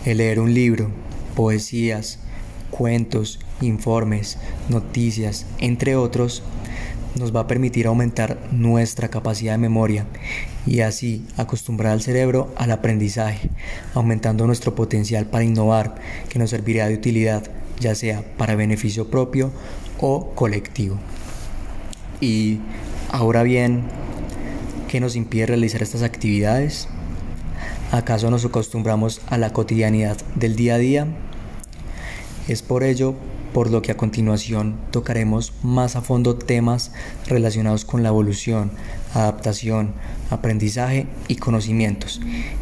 El 0.05 0.17
leer 0.17 0.39
un 0.39 0.53
libro, 0.53 0.89
poesías, 1.35 2.19
cuentos, 2.69 3.39
informes, 3.61 4.37
noticias, 4.69 5.45
entre 5.59 5.95
otros, 5.95 6.43
nos 7.15 7.35
va 7.35 7.41
a 7.41 7.47
permitir 7.47 7.87
aumentar 7.87 8.39
nuestra 8.51 9.09
capacidad 9.09 9.53
de 9.53 9.57
memoria 9.57 10.05
y 10.65 10.79
así 10.79 11.25
acostumbrar 11.37 11.91
al 11.91 12.01
cerebro 12.01 12.53
al 12.55 12.71
aprendizaje, 12.71 13.49
aumentando 13.93 14.47
nuestro 14.47 14.75
potencial 14.75 15.25
para 15.25 15.43
innovar, 15.43 15.95
que 16.29 16.39
nos 16.39 16.51
servirá 16.51 16.87
de 16.87 16.95
utilidad, 16.95 17.43
ya 17.79 17.95
sea 17.95 18.23
para 18.37 18.55
beneficio 18.55 19.09
propio 19.09 19.51
o 19.99 20.31
colectivo. 20.35 20.97
Y 22.21 22.59
ahora 23.11 23.43
bien, 23.43 23.83
¿qué 24.91 24.99
nos 24.99 25.15
impide 25.15 25.45
realizar 25.45 25.81
estas 25.81 26.03
actividades? 26.03 26.89
¿Acaso 27.93 28.29
nos 28.29 28.43
acostumbramos 28.43 29.21
a 29.29 29.37
la 29.37 29.53
cotidianidad 29.53 30.17
del 30.35 30.57
día 30.57 30.75
a 30.75 30.79
día? 30.79 31.07
Es 32.49 32.61
por 32.61 32.83
ello 32.83 33.15
por 33.53 33.71
lo 33.71 33.81
que 33.81 33.93
a 33.93 33.97
continuación 33.97 34.77
tocaremos 34.91 35.53
más 35.63 35.95
a 35.95 36.01
fondo 36.01 36.37
temas 36.37 36.91
relacionados 37.25 37.85
con 37.85 38.03
la 38.03 38.09
evolución, 38.09 38.71
adaptación, 39.13 39.93
aprendizaje 40.29 41.07
y 41.29 41.37
conocimientos, 41.37 42.19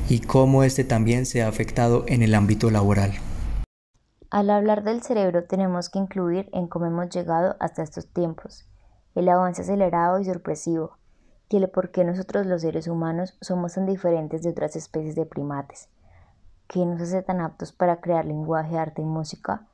y 0.07 0.19
cómo 0.19 0.63
este 0.63 0.83
también 0.83 1.25
se 1.25 1.41
ha 1.41 1.47
afectado 1.47 2.03
en 2.07 2.21
el 2.21 2.35
ámbito 2.35 2.69
laboral. 2.69 3.13
Al 4.29 4.51
hablar 4.51 4.83
del 4.83 5.01
cerebro 5.01 5.45
tenemos 5.45 5.89
que 5.89 5.97
incluir 5.97 6.47
en 6.53 6.67
cómo 6.67 6.85
hemos 6.85 7.09
llegado 7.09 7.55
hasta 7.59 7.81
estos 7.81 8.05
tiempos, 8.13 8.69
el 9.15 9.29
avance 9.29 9.63
acelerado 9.63 10.19
y 10.19 10.25
sorpresivo, 10.25 10.98
y 11.51 11.65
por 11.67 11.89
qué 11.89 12.03
nosotros 12.03 12.45
los 12.45 12.61
seres 12.61 12.87
humanos 12.87 13.35
somos 13.41 13.73
tan 13.73 13.87
diferentes 13.87 14.43
de 14.43 14.51
otras 14.51 14.75
especies 14.75 15.15
de 15.15 15.25
primates, 15.25 15.89
que 16.67 16.85
nos 16.85 17.01
hace 17.01 17.23
tan 17.23 17.41
aptos 17.41 17.71
para 17.71 18.01
crear 18.01 18.25
lenguaje, 18.25 18.77
arte 18.77 19.01
y 19.01 19.05
música. 19.05 19.65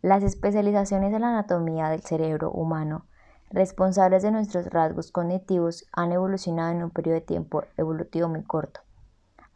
Las 0.00 0.22
especializaciones 0.22 1.12
en 1.12 1.22
la 1.22 1.30
anatomía 1.30 1.88
del 1.88 2.02
cerebro 2.02 2.52
humano 2.52 3.04
responsables 3.50 4.22
de 4.22 4.30
nuestros 4.30 4.66
rasgos 4.66 5.10
cognitivos 5.10 5.86
han 5.92 6.12
evolucionado 6.12 6.70
en 6.70 6.84
un 6.84 6.90
periodo 6.90 7.14
de 7.14 7.22
tiempo 7.22 7.64
evolutivo 7.76 8.28
muy 8.28 8.44
corto, 8.44 8.80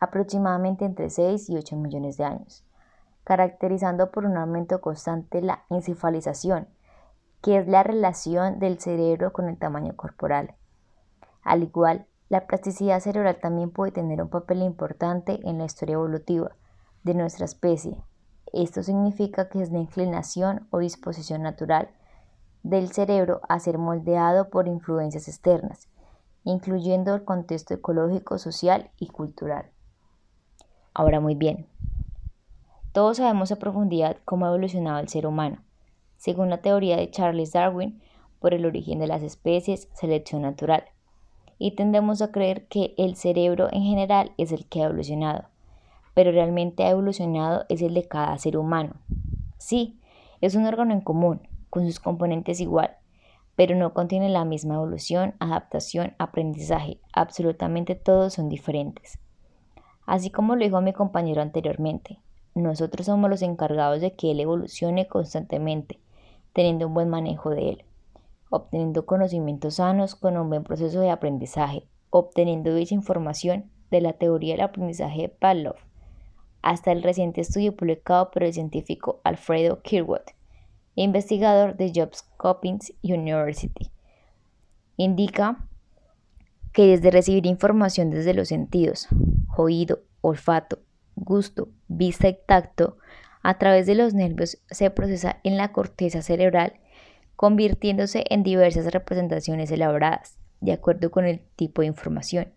aproximadamente 0.01 0.85
entre 0.85 1.11
6 1.11 1.49
y 1.51 1.57
8 1.57 1.77
millones 1.77 2.17
de 2.17 2.25
años, 2.25 2.65
caracterizando 3.23 4.11
por 4.11 4.25
un 4.25 4.37
aumento 4.37 4.81
constante 4.81 5.41
la 5.43 5.63
encefalización, 5.71 6.67
que 7.41 7.59
es 7.59 7.69
la 7.69 7.85
relación 7.85 8.59
del 8.59 8.81
cerebro 8.81 9.33
con 9.33 9.49
el 9.49 9.59
tamaño 9.59 9.95
corporal. 9.95 10.57
Al 11.43 11.63
igual, 11.63 12.07
la 12.29 12.47
plasticidad 12.47 13.01
cerebral 13.01 13.39
también 13.41 13.71
puede 13.71 13.93
tener 13.93 14.23
un 14.23 14.29
papel 14.29 14.63
importante 14.63 15.41
en 15.43 15.59
la 15.59 15.65
historia 15.65 15.95
evolutiva 15.95 16.53
de 17.03 17.15
nuestra 17.15 17.45
especie. 17.45 17.97
Esto 18.53 18.83
significa 18.83 19.49
que 19.49 19.61
es 19.63 19.71
la 19.71 19.79
inclinación 19.79 20.67
o 20.71 20.79
disposición 20.79 21.43
natural 21.43 21.91
del 22.63 22.93
cerebro 22.93 23.41
a 23.49 23.59
ser 23.59 23.79
moldeado 23.79 24.51
por 24.51 24.69
influencias 24.69 25.29
externas, 25.29 25.89
incluyendo 26.45 27.15
el 27.15 27.25
contexto 27.25 27.75
ecológico, 27.75 28.39
social 28.39 28.91
y 28.99 29.09
cultural. 29.09 29.71
Ahora 30.95 31.21
muy 31.21 31.35
bien, 31.35 31.67
todos 32.93 33.17
sabemos 33.17 33.51
a 33.51 33.57
profundidad 33.57 34.19
cómo 34.25 34.45
ha 34.45 34.49
evolucionado 34.51 34.99
el 35.01 35.09
ser 35.09 35.27
humano, 35.27 35.63
según 36.19 36.51
la 36.51 36.63
teoría 36.63 36.97
de 36.97 37.11
Charles 37.11 37.53
Darwin, 37.53 38.03
por 38.39 38.55
el 38.55 38.67
origen 38.67 38.99
de 38.99 39.07
las 39.07 39.23
especies, 39.23 39.89
selección 39.95 40.43
natural, 40.43 40.85
y 41.63 41.77
tendemos 41.77 42.21
a 42.23 42.33
creer 42.33 42.67
que 42.67 42.93
el 42.99 43.15
cerebro 43.15 43.69
en 43.71 43.85
general 43.85 44.33
es 44.37 44.51
el 44.51 44.67
que 44.67 44.83
ha 44.83 44.87
evolucionado, 44.87 45.45
pero 46.13 46.33
realmente 46.33 46.83
ha 46.83 46.91
evolucionado 46.91 47.67
es 47.69 47.83
el 47.83 47.95
de 47.95 48.09
cada 48.09 48.37
ser 48.39 48.57
humano. 48.57 48.97
Sí, 49.59 49.97
es 50.41 50.57
un 50.57 50.67
órgano 50.67 50.93
en 50.93 51.01
común, 51.01 51.41
con 51.71 51.87
sus 51.87 52.01
componentes 52.01 52.59
igual, 52.59 52.97
pero 53.55 53.77
no 53.77 53.95
contiene 53.95 54.29
la 54.29 54.45
misma 54.45 54.75
evolución, 54.75 55.35
adaptación, 55.39 56.15
aprendizaje. 56.19 56.99
Absolutamente 57.13 57.95
todos 57.95 58.35
son 58.35 58.49
diferentes. 58.49 59.21
Así 60.05 60.31
como 60.31 60.57
lo 60.57 60.65
dijo 60.65 60.81
mi 60.81 60.93
compañero 60.93 61.43
anteriormente, 61.43 62.19
nosotros 62.57 63.07
somos 63.07 63.31
los 63.31 63.41
encargados 63.41 64.01
de 64.01 64.15
que 64.15 64.33
él 64.33 64.41
evolucione 64.41 65.07
constantemente, 65.07 66.01
teniendo 66.55 66.89
un 66.89 66.95
buen 66.95 67.09
manejo 67.09 67.51
de 67.51 67.69
él, 67.69 67.85
obteniendo 68.53 69.07
conocimientos 69.07 69.77
sanos 69.77 70.15
con 70.15 70.37
un 70.37 70.51
buen 70.51 70.63
proceso 70.63 71.01
de 71.01 71.11
aprendizaje, 71.11 71.89
obteniendo 72.11 72.75
dicha 72.75 72.95
información 72.95 73.71
de 73.91 74.03
la 74.03 74.13
teoría 74.13 74.53
del 74.53 74.61
aprendizaje 74.61 75.23
de 75.23 75.29
Pavlov, 75.31 75.77
hasta 76.61 76.93
el 76.93 77.03
reciente 77.03 77.41
estudio 77.41 77.75
publicado 77.75 78.31
por 78.31 78.43
el 78.43 78.53
científico 78.53 79.23
Alfredo 79.25 79.81
Kirwood, 79.81 80.21
investigador 80.97 81.79
de 81.79 81.93
Johns 81.95 82.29
Hopkins 82.39 82.93
University. 83.03 83.91
Indica 84.99 85.67
que 86.75 86.89
desde 86.89 87.11
recibir 87.11 87.47
información 87.47 88.11
desde 88.11 88.35
los 88.35 88.49
sentidos, 88.49 89.09
oído, 89.57 90.03
olfato, 90.21 90.81
gusto, 91.17 91.69
vista 91.89 92.29
y 92.29 92.37
tacto, 92.47 92.99
a 93.43 93.59
través 93.59 93.87
de 93.87 93.95
los 93.95 94.13
nervios 94.13 94.63
se 94.71 94.91
procesa 94.91 95.41
en 95.43 95.57
la 95.57 95.73
corteza 95.73 96.21
cerebral, 96.21 96.75
convirtiéndose 97.37 98.25
en 98.31 98.43
diversas 98.43 98.93
representaciones 98.93 99.71
elaboradas, 99.71 100.39
de 100.61 100.73
acuerdo 100.73 101.11
con 101.11 101.25
el 101.25 101.41
tipo 101.57 101.83
de 101.83 101.89
información. 101.89 102.53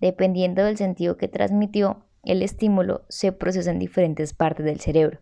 Dependiendo 0.00 0.64
del 0.64 0.76
sentido 0.76 1.16
que 1.16 1.28
transmitió, 1.28 2.04
el 2.22 2.42
estímulo 2.42 3.02
se 3.08 3.32
procesa 3.32 3.70
en 3.70 3.78
diferentes 3.78 4.34
partes 4.34 4.64
del 4.64 4.80
cerebro. 4.80 5.20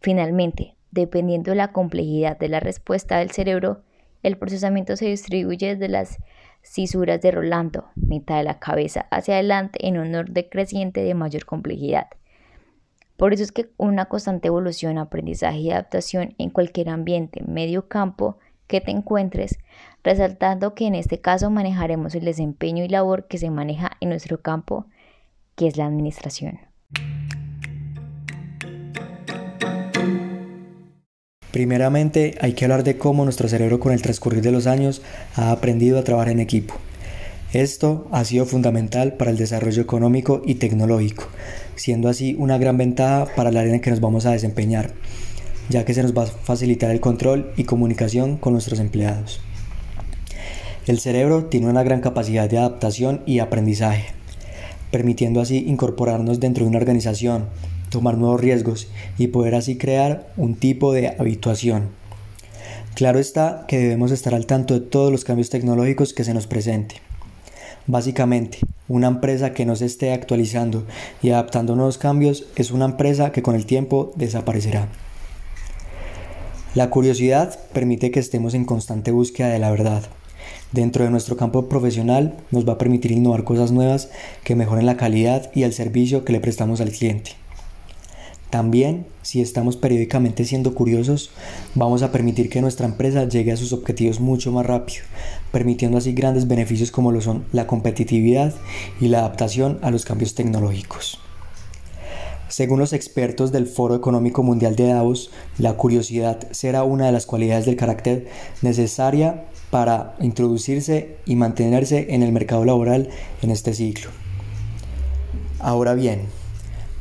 Finalmente, 0.00 0.76
Dependiendo 0.90 1.52
de 1.52 1.56
la 1.56 1.72
complejidad 1.72 2.38
de 2.38 2.48
la 2.48 2.60
respuesta 2.60 3.18
del 3.18 3.30
cerebro, 3.30 3.82
el 4.22 4.36
procesamiento 4.36 4.96
se 4.96 5.06
distribuye 5.06 5.76
desde 5.76 5.88
las 5.88 6.18
cisuras 6.62 7.20
de 7.20 7.30
Rolando, 7.30 7.90
mitad 7.94 8.38
de 8.38 8.44
la 8.44 8.58
cabeza, 8.58 9.06
hacia 9.10 9.34
adelante 9.34 9.86
en 9.86 9.98
un 9.98 10.14
orden 10.14 10.46
creciente 10.50 11.02
de 11.02 11.14
mayor 11.14 11.44
complejidad. 11.44 12.08
Por 13.20 13.34
eso 13.34 13.42
es 13.42 13.52
que 13.52 13.68
una 13.76 14.06
constante 14.06 14.48
evolución, 14.48 14.96
aprendizaje 14.96 15.58
y 15.58 15.70
adaptación 15.70 16.34
en 16.38 16.48
cualquier 16.48 16.88
ambiente, 16.88 17.42
medio 17.46 17.86
campo 17.86 18.38
que 18.66 18.80
te 18.80 18.92
encuentres, 18.92 19.58
resaltando 20.02 20.74
que 20.74 20.86
en 20.86 20.94
este 20.94 21.20
caso 21.20 21.50
manejaremos 21.50 22.14
el 22.14 22.24
desempeño 22.24 22.82
y 22.82 22.88
labor 22.88 23.26
que 23.26 23.36
se 23.36 23.50
maneja 23.50 23.90
en 24.00 24.08
nuestro 24.08 24.40
campo, 24.40 24.86
que 25.54 25.66
es 25.66 25.76
la 25.76 25.84
administración. 25.84 26.60
Primeramente, 31.50 32.38
hay 32.40 32.54
que 32.54 32.64
hablar 32.64 32.84
de 32.84 32.96
cómo 32.96 33.24
nuestro 33.24 33.48
cerebro 33.48 33.80
con 33.80 33.92
el 33.92 34.00
transcurrir 34.00 34.40
de 34.40 34.52
los 34.52 34.66
años 34.66 35.02
ha 35.36 35.50
aprendido 35.50 35.98
a 35.98 36.04
trabajar 36.04 36.30
en 36.30 36.40
equipo. 36.40 36.72
Esto 37.52 38.06
ha 38.12 38.24
sido 38.24 38.46
fundamental 38.46 39.14
para 39.14 39.32
el 39.32 39.36
desarrollo 39.36 39.82
económico 39.82 40.40
y 40.44 40.54
tecnológico, 40.54 41.24
siendo 41.76 42.08
así 42.08 42.36
una 42.38 42.58
gran 42.58 42.76
ventaja 42.76 43.26
para 43.34 43.50
el 43.50 43.56
área 43.56 43.74
en 43.74 43.80
que 43.80 43.90
nos 43.90 44.00
vamos 44.00 44.26
a 44.26 44.32
desempeñar, 44.32 44.92
ya 45.68 45.84
que 45.84 45.94
se 45.94 46.02
nos 46.02 46.16
va 46.16 46.24
a 46.24 46.26
facilitar 46.26 46.90
el 46.90 47.00
control 47.00 47.52
y 47.56 47.64
comunicación 47.64 48.36
con 48.36 48.52
nuestros 48.52 48.80
empleados. 48.80 49.40
El 50.86 50.98
cerebro 50.98 51.44
tiene 51.44 51.68
una 51.68 51.82
gran 51.82 52.00
capacidad 52.00 52.48
de 52.48 52.58
adaptación 52.58 53.22
y 53.26 53.38
aprendizaje, 53.38 54.06
permitiendo 54.90 55.40
así 55.40 55.64
incorporarnos 55.66 56.40
dentro 56.40 56.64
de 56.64 56.70
una 56.70 56.78
organización, 56.78 57.46
tomar 57.90 58.16
nuevos 58.16 58.40
riesgos 58.40 58.88
y 59.18 59.28
poder 59.28 59.54
así 59.54 59.76
crear 59.76 60.32
un 60.36 60.54
tipo 60.54 60.92
de 60.92 61.14
habituación. 61.18 61.90
Claro 62.94 63.18
está 63.18 63.64
que 63.68 63.78
debemos 63.78 64.10
estar 64.10 64.34
al 64.34 64.46
tanto 64.46 64.74
de 64.74 64.80
todos 64.80 65.12
los 65.12 65.24
cambios 65.24 65.50
tecnológicos 65.50 66.12
que 66.12 66.24
se 66.24 66.34
nos 66.34 66.46
presente. 66.46 66.96
Básicamente, 67.90 68.58
una 68.86 69.08
empresa 69.08 69.52
que 69.52 69.66
no 69.66 69.74
se 69.74 69.86
esté 69.86 70.12
actualizando 70.12 70.84
y 71.22 71.30
adaptando 71.30 71.74
nuevos 71.74 71.98
cambios 71.98 72.46
es 72.54 72.70
una 72.70 72.84
empresa 72.84 73.32
que 73.32 73.42
con 73.42 73.56
el 73.56 73.66
tiempo 73.66 74.12
desaparecerá. 74.14 74.86
La 76.76 76.88
curiosidad 76.88 77.58
permite 77.72 78.12
que 78.12 78.20
estemos 78.20 78.54
en 78.54 78.64
constante 78.64 79.10
búsqueda 79.10 79.48
de 79.48 79.58
la 79.58 79.72
verdad. 79.72 80.04
Dentro 80.70 81.02
de 81.02 81.10
nuestro 81.10 81.36
campo 81.36 81.68
profesional 81.68 82.36
nos 82.52 82.68
va 82.68 82.74
a 82.74 82.78
permitir 82.78 83.10
innovar 83.10 83.42
cosas 83.42 83.72
nuevas 83.72 84.08
que 84.44 84.54
mejoren 84.54 84.86
la 84.86 84.96
calidad 84.96 85.50
y 85.52 85.64
el 85.64 85.72
servicio 85.72 86.24
que 86.24 86.32
le 86.32 86.38
prestamos 86.38 86.80
al 86.80 86.92
cliente. 86.92 87.39
También, 88.50 89.06
si 89.22 89.40
estamos 89.40 89.76
periódicamente 89.76 90.44
siendo 90.44 90.74
curiosos, 90.74 91.30
vamos 91.76 92.02
a 92.02 92.10
permitir 92.10 92.50
que 92.50 92.60
nuestra 92.60 92.86
empresa 92.86 93.28
llegue 93.28 93.52
a 93.52 93.56
sus 93.56 93.72
objetivos 93.72 94.18
mucho 94.18 94.50
más 94.50 94.66
rápido, 94.66 95.04
permitiendo 95.52 95.98
así 95.98 96.12
grandes 96.12 96.48
beneficios 96.48 96.90
como 96.90 97.12
lo 97.12 97.20
son 97.20 97.44
la 97.52 97.68
competitividad 97.68 98.52
y 99.00 99.06
la 99.06 99.20
adaptación 99.20 99.78
a 99.82 99.92
los 99.92 100.04
cambios 100.04 100.34
tecnológicos. 100.34 101.20
Según 102.48 102.80
los 102.80 102.92
expertos 102.92 103.52
del 103.52 103.68
Foro 103.68 103.94
Económico 103.94 104.42
Mundial 104.42 104.74
de 104.74 104.88
Davos, 104.88 105.30
la 105.56 105.74
curiosidad 105.74 106.48
será 106.50 106.82
una 106.82 107.06
de 107.06 107.12
las 107.12 107.26
cualidades 107.26 107.66
del 107.66 107.76
carácter 107.76 108.26
necesaria 108.62 109.44
para 109.70 110.16
introducirse 110.18 111.18
y 111.24 111.36
mantenerse 111.36 112.08
en 112.10 112.24
el 112.24 112.32
mercado 112.32 112.64
laboral 112.64 113.08
en 113.42 113.52
este 113.52 113.72
ciclo. 113.72 114.10
Ahora 115.60 115.94
bien, 115.94 116.22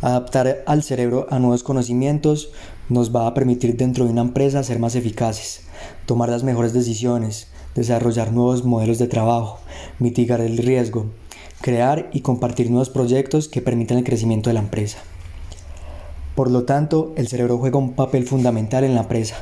Adaptar 0.01 0.63
al 0.65 0.82
cerebro 0.82 1.27
a 1.29 1.39
nuevos 1.39 1.63
conocimientos 1.63 2.51
nos 2.88 3.13
va 3.13 3.27
a 3.27 3.34
permitir 3.34 3.75
dentro 3.75 4.06
de 4.06 4.12
una 4.12 4.22
empresa 4.22 4.63
ser 4.63 4.79
más 4.79 4.96
eficaces, 4.96 5.63
tomar 6.06 6.29
las 6.29 6.44
mejores 6.44 6.72
decisiones, 6.72 7.48
desarrollar 7.75 8.32
nuevos 8.32 8.63
modelos 8.63 8.98
de 8.98 9.08
trabajo, 9.08 9.60
mitigar 10.00 10.39
el 10.39 10.58
riesgo, 10.58 11.08
crear 11.60 12.10
y 12.13 12.22
compartir 12.22 12.70
nuevos 12.70 12.89
proyectos 12.89 13.50
que 13.50 13.62
permitan 13.62 13.98
el 13.98 14.06
crecimiento 14.06 14.50
de 14.50 14.53
la 14.53 14.62
empresa. 14.62 15.00
Por 16.34 16.50
lo 16.50 16.63
tanto, 16.63 17.12
el 17.18 17.27
cerebro 17.27 17.58
juega 17.58 17.77
un 17.77 17.91
papel 17.91 18.25
fundamental 18.25 18.86
en 18.86 18.96
la 18.96 19.01
empresa. 19.01 19.36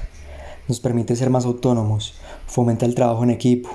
Nos 0.67 0.79
permite 0.79 1.15
ser 1.15 1.29
más 1.29 1.45
autónomos, 1.45 2.15
fomenta 2.47 2.87
el 2.87 2.95
trabajo 2.95 3.23
en 3.23 3.29
equipo, 3.29 3.69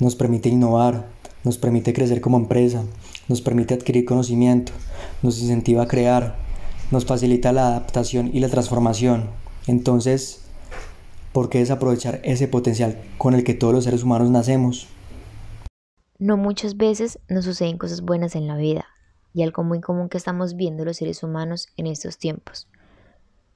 nos 0.00 0.16
permite 0.16 0.48
innovar, 0.48 1.06
nos 1.44 1.58
permite 1.58 1.92
crecer 1.92 2.22
como 2.22 2.38
empresa, 2.38 2.82
nos 3.28 3.42
permite 3.42 3.74
adquirir 3.74 4.06
conocimiento, 4.06 4.72
nos 5.24 5.40
incentiva 5.40 5.84
a 5.84 5.88
crear, 5.88 6.36
nos 6.90 7.06
facilita 7.06 7.50
la 7.50 7.68
adaptación 7.68 8.30
y 8.34 8.40
la 8.40 8.50
transformación. 8.50 9.30
Entonces, 9.66 10.42
¿por 11.32 11.48
qué 11.48 11.60
desaprovechar 11.60 12.20
ese 12.24 12.46
potencial 12.46 13.00
con 13.16 13.32
el 13.32 13.42
que 13.42 13.54
todos 13.54 13.72
los 13.72 13.84
seres 13.84 14.02
humanos 14.02 14.30
nacemos? 14.30 14.86
No 16.18 16.36
muchas 16.36 16.76
veces 16.76 17.18
nos 17.26 17.46
suceden 17.46 17.78
cosas 17.78 18.02
buenas 18.02 18.36
en 18.36 18.46
la 18.46 18.58
vida 18.58 18.84
y 19.32 19.42
algo 19.42 19.64
muy 19.64 19.80
común 19.80 20.10
que 20.10 20.18
estamos 20.18 20.56
viendo 20.56 20.84
los 20.84 20.98
seres 20.98 21.22
humanos 21.22 21.68
en 21.78 21.86
estos 21.86 22.18
tiempos. 22.18 22.68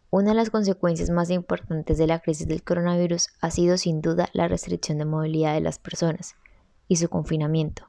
Una 0.09 0.31
de 0.31 0.37
las 0.37 0.49
consecuencias 0.49 1.11
más 1.11 1.29
importantes 1.29 1.99
de 1.99 2.07
la 2.07 2.21
crisis 2.21 2.49
del 2.49 2.65
coronavirus 2.65 3.29
ha 3.43 3.51
sido 3.51 3.77
sin 3.77 4.01
duda 4.01 4.31
la 4.33 4.49
restricción 4.49 4.97
de 4.97 5.05
movilidad 5.05 5.53
de 5.53 5.61
las 5.61 5.79
personas 5.79 6.35
y 6.89 6.97
su 6.97 7.11
confinamiento. 7.11 7.85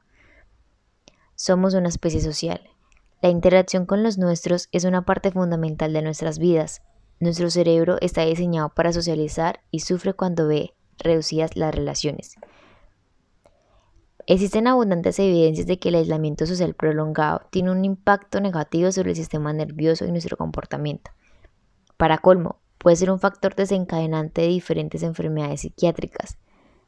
Somos 1.34 1.72
una 1.72 1.88
especie 1.88 2.20
social. 2.20 2.60
La 3.22 3.28
interacción 3.28 3.84
con 3.84 4.02
los 4.02 4.16
nuestros 4.16 4.70
es 4.72 4.84
una 4.84 5.04
parte 5.04 5.30
fundamental 5.30 5.92
de 5.92 6.00
nuestras 6.00 6.38
vidas. 6.38 6.80
Nuestro 7.18 7.50
cerebro 7.50 7.98
está 8.00 8.24
diseñado 8.24 8.70
para 8.70 8.94
socializar 8.94 9.60
y 9.70 9.80
sufre 9.80 10.14
cuando 10.14 10.48
ve 10.48 10.72
reducidas 10.98 11.54
las 11.54 11.74
relaciones. 11.74 12.36
Existen 14.26 14.66
abundantes 14.66 15.18
evidencias 15.18 15.66
de 15.66 15.78
que 15.78 15.90
el 15.90 15.96
aislamiento 15.96 16.46
social 16.46 16.72
prolongado 16.72 17.42
tiene 17.50 17.70
un 17.70 17.84
impacto 17.84 18.40
negativo 18.40 18.90
sobre 18.90 19.10
el 19.10 19.16
sistema 19.16 19.52
nervioso 19.52 20.06
y 20.06 20.12
nuestro 20.12 20.38
comportamiento. 20.38 21.10
Para 21.98 22.16
colmo, 22.18 22.60
puede 22.78 22.96
ser 22.96 23.10
un 23.10 23.20
factor 23.20 23.54
desencadenante 23.54 24.40
de 24.40 24.48
diferentes 24.48 25.02
enfermedades 25.02 25.60
psiquiátricas, 25.60 26.38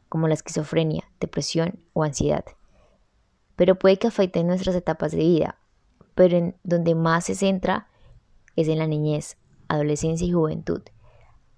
como 0.08 0.28
la 0.28 0.34
esquizofrenia, 0.34 1.04
depresión 1.20 1.80
o 1.92 2.04
ansiedad. 2.04 2.44
Pero 3.54 3.78
puede 3.78 3.98
que 3.98 4.06
afecte 4.06 4.42
nuestras 4.44 4.76
etapas 4.76 5.12
de 5.12 5.18
vida, 5.18 5.58
pero 6.14 6.36
en 6.36 6.56
donde 6.62 6.94
más 6.94 7.24
se 7.24 7.34
centra 7.34 7.88
es 8.56 8.68
en 8.68 8.78
la 8.78 8.86
niñez, 8.86 9.38
adolescencia 9.68 10.26
y 10.26 10.32
juventud, 10.32 10.82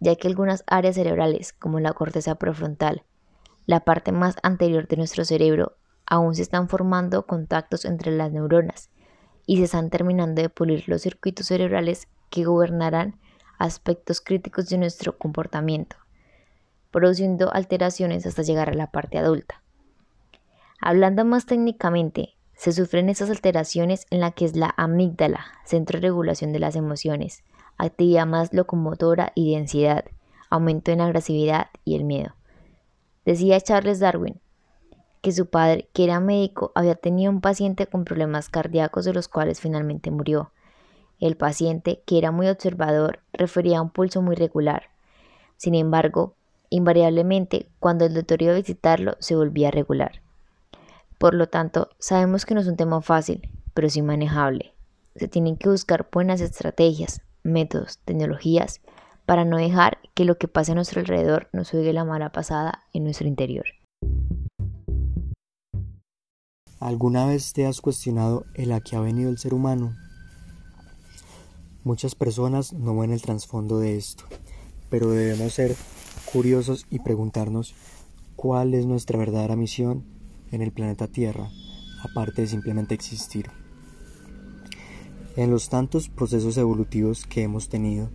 ya 0.01 0.17
que 0.17 0.29
algunas 0.29 0.65
áreas 0.67 0.95
cerebrales, 0.95 1.53
como 1.53 1.81
la 1.81 1.93
corteza 1.93 2.37
prefrontal, 2.37 3.05
la 3.67 3.81
parte 3.81 4.13
más 4.13 4.37
anterior 4.43 4.87
de 4.87 4.97
nuestro 4.97 5.25
cerebro, 5.25 5.77
aún 6.07 6.35
se 6.35 6.43
están 6.43 6.69
formando 6.69 7.27
contactos 7.27 7.85
entre 7.85 8.13
las 8.13 8.31
neuronas 8.31 8.91
y 9.47 9.57
se 9.59 9.65
están 9.65 9.91
terminando 9.91 10.43
de 10.43 10.49
pulir 10.51 10.89
los 10.89 11.03
circuitos 11.03 11.47
cerebrales 11.47 12.09
que 12.31 12.45
gobernarán 12.45 13.19
aspectos 13.59 14.21
críticos 14.21 14.69
de 14.69 14.79
nuestro 14.79 15.17
comportamiento, 15.19 15.97
produciendo 16.91 17.53
alteraciones 17.53 18.27
hasta 18.27 18.43
llegar 18.43 18.71
a 18.71 18.75
la 18.75 18.91
parte 18.91 19.19
adulta. 19.19 19.63
Hablando 20.81 21.25
más 21.25 21.47
técnicamente, 21.47 22.34
se 22.57 22.73
sufren 22.73 23.09
esas 23.09 23.31
alteraciones 23.31 24.07
en 24.11 24.21
la 24.21 24.31
que 24.31 24.45
es 24.45 24.57
la 24.57 24.75
amígdala, 24.77 25.45
centro 25.65 26.01
de 26.01 26.09
regulación 26.09 26.53
de 26.53 26.61
las 26.61 26.77
emociones, 26.77 27.43
actividad 27.79 28.27
más 28.27 28.53
locomotora 28.53 29.33
y 29.35 29.51
de 29.51 29.59
ansiedad, 29.59 30.05
aumento 30.51 30.93
en 30.93 30.99
la 30.99 31.07
agresividad 31.07 31.69
y 31.85 31.97
el 31.97 32.05
miedo. 32.05 32.35
Decía 33.25 33.61
Charles 33.61 34.01
Darwin 34.01 34.41
que 35.25 35.33
su 35.33 35.47
padre, 35.47 35.89
que 35.95 36.05
era 36.05 36.21
médico, 36.21 36.71
había 36.75 36.97
tenido 36.97 37.33
un 37.33 37.41
paciente 37.41 37.87
con 37.87 38.05
problemas 38.05 38.51
cardíacos 38.51 39.07
de 39.07 39.15
los 39.15 39.27
cuales 39.27 39.59
finalmente 39.59 40.11
murió. 40.11 40.53
El 41.19 41.39
paciente, 41.39 42.03
que 42.05 42.19
era 42.19 42.31
muy 42.31 42.47
observador, 42.47 43.21
refería 43.33 43.79
a 43.79 43.83
un 43.83 43.89
pulso 43.89 44.21
muy 44.21 44.37
regular. 44.37 44.91
Sin 45.57 45.75
embargo, 45.75 46.35
invariablemente, 46.69 47.71
cuando 47.81 48.05
el 48.05 48.13
doctor 48.13 48.43
iba 48.43 48.53
a 48.53 48.57
visitarlo, 48.57 49.17
se 49.19 49.35
volvía 49.35 49.71
regular. 49.71 50.21
Por 51.18 51.35
lo 51.35 51.49
tanto, 51.49 51.90
sabemos 51.99 52.44
que 52.44 52.54
no 52.54 52.61
es 52.61 52.66
un 52.66 52.76
tema 52.76 53.00
fácil, 53.00 53.49
pero 53.73 53.88
sí 53.88 54.02
manejable. 54.02 54.75
Se 55.16 55.28
tienen 55.28 55.56
que 55.56 55.68
buscar 55.68 56.09
buenas 56.12 56.40
estrategias, 56.40 57.23
métodos, 57.42 57.99
tecnologías, 58.04 58.80
para 59.26 59.44
no 59.44 59.56
dejar 59.56 59.99
que 60.14 60.25
lo 60.25 60.37
que 60.38 60.49
pase 60.49 60.73
a 60.73 60.75
nuestro 60.75 61.00
alrededor 61.00 61.49
nos 61.52 61.71
juegue 61.71 61.92
la 61.92 62.04
mala 62.04 62.33
pasada 62.33 62.85
en 62.92 63.04
nuestro 63.04 63.28
interior. 63.28 63.64
¿Alguna 66.81 67.27
vez 67.27 67.53
te 67.53 67.66
has 67.66 67.81
cuestionado 67.81 68.44
el 68.55 68.72
a 68.72 68.81
qué 68.81 68.96
ha 68.96 69.00
venido 69.00 69.31
el 69.31 69.38
ser 69.38 69.55
humano? 69.55 69.96
Muchas 71.83 72.14
personas 72.14 72.72
no 72.72 72.96
ven 72.98 73.12
el 73.12 73.22
trasfondo 73.22 73.79
de 73.79 73.96
esto, 73.96 74.24
pero 74.90 75.11
debemos 75.11 75.55
ser 75.55 75.77
curiosos 76.31 76.87
y 76.90 76.98
preguntarnos 76.98 77.74
cuál 78.37 78.74
es 78.74 78.85
nuestra 78.85 79.18
verdadera 79.18 79.57
misión 79.57 80.13
en 80.55 80.62
el 80.62 80.73
planeta 80.73 81.09
Tierra, 81.09 81.51
aparte 82.03 82.43
de 82.43 82.49
simplemente 82.49 82.95
existir. 82.95 83.51
En 85.37 85.51
los 85.51 85.69
tantos 85.69 86.09
procesos 86.09 86.57
evolutivos 86.57 87.27
que 87.27 87.43
hemos 87.43 87.69
tenido, 87.69 88.09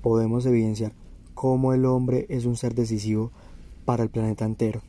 podemos 0.00 0.46
evidenciar 0.46 0.92
cómo 1.34 1.74
el 1.74 1.84
hombre 1.84 2.26
es 2.28 2.44
un 2.44 2.56
ser 2.56 2.74
decisivo 2.74 3.32
para 3.84 4.04
el 4.04 4.08
planeta 4.08 4.44
entero, 4.44 4.82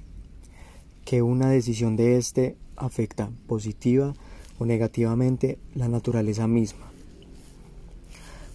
que 1.05 1.23
una 1.23 1.49
decisión 1.49 1.95
de 1.95 2.17
éste 2.17 2.55
afecta 2.75 3.31
positiva 3.47 4.13
o 4.59 4.65
negativamente 4.65 5.57
la 5.73 5.87
naturaleza 5.87 6.47
misma. 6.47 6.91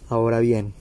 Ahora 0.09 0.39
bien, 0.39 0.73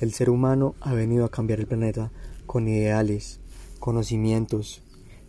el 0.00 0.12
ser 0.12 0.30
humano 0.30 0.76
ha 0.80 0.94
venido 0.94 1.24
a 1.24 1.30
cambiar 1.30 1.58
el 1.58 1.66
planeta 1.66 2.12
con 2.46 2.68
ideales, 2.68 3.40
conocimientos, 3.80 4.82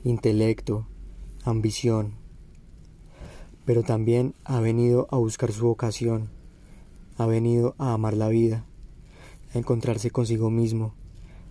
intelecto, 0.04 0.86
ambición, 1.43 2.13
pero 3.65 3.84
también 3.84 4.34
ha 4.43 4.60
venido 4.60 5.08
a 5.12 5.17
buscar 5.17 5.51
su 5.51 5.65
vocación, 5.65 6.30
ha 7.17 7.25
venido 7.25 7.75
a 7.77 7.93
amar 7.93 8.15
la 8.15 8.30
vida, 8.30 8.65
a 9.54 9.58
encontrarse 9.58 10.12
consigo 10.12 10.49
mismo, 10.49 10.93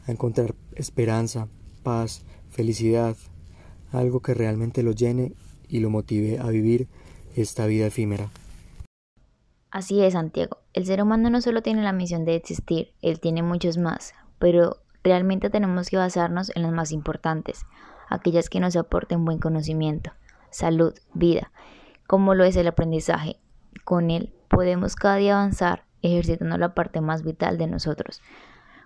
a 0.06 0.12
encontrar 0.12 0.54
esperanza, 0.74 1.48
paz, 1.82 2.22
felicidad, 2.48 3.16
algo 3.92 4.20
que 4.20 4.34
realmente 4.34 4.82
lo 4.82 4.92
llene 4.92 5.32
y 5.68 5.80
lo 5.80 5.90
motive 5.90 6.38
a 6.38 6.48
vivir 6.48 6.88
esta 7.36 7.66
vida 7.66 7.86
efímera. 7.86 8.30
Así 9.70 10.02
es, 10.02 10.14
Santiago. 10.14 10.58
El 10.72 10.84
ser 10.84 11.00
humano 11.02 11.30
no 11.30 11.40
solo 11.40 11.62
tiene 11.62 11.82
la 11.82 11.92
misión 11.92 12.24
de 12.24 12.34
existir, 12.34 12.92
él 13.02 13.20
tiene 13.20 13.42
muchos 13.42 13.78
más, 13.78 14.14
pero 14.38 14.78
realmente 15.04 15.48
tenemos 15.48 15.88
que 15.88 15.96
basarnos 15.96 16.50
en 16.56 16.62
las 16.62 16.72
más 16.72 16.90
importantes, 16.90 17.64
aquellas 18.10 18.50
que 18.50 18.60
nos 18.60 18.76
aporten 18.76 19.24
buen 19.24 19.38
conocimiento, 19.38 20.12
salud, 20.50 20.92
vida, 21.14 21.50
como 22.06 22.34
lo 22.34 22.44
es 22.44 22.56
el 22.56 22.66
aprendizaje. 22.66 23.36
Con 23.84 24.10
él 24.10 24.34
podemos 24.48 24.96
cada 24.96 25.16
día 25.16 25.38
avanzar 25.38 25.84
ejercitando 26.02 26.58
la 26.58 26.74
parte 26.74 27.00
más 27.00 27.22
vital 27.22 27.56
de 27.56 27.66
nosotros. 27.66 28.20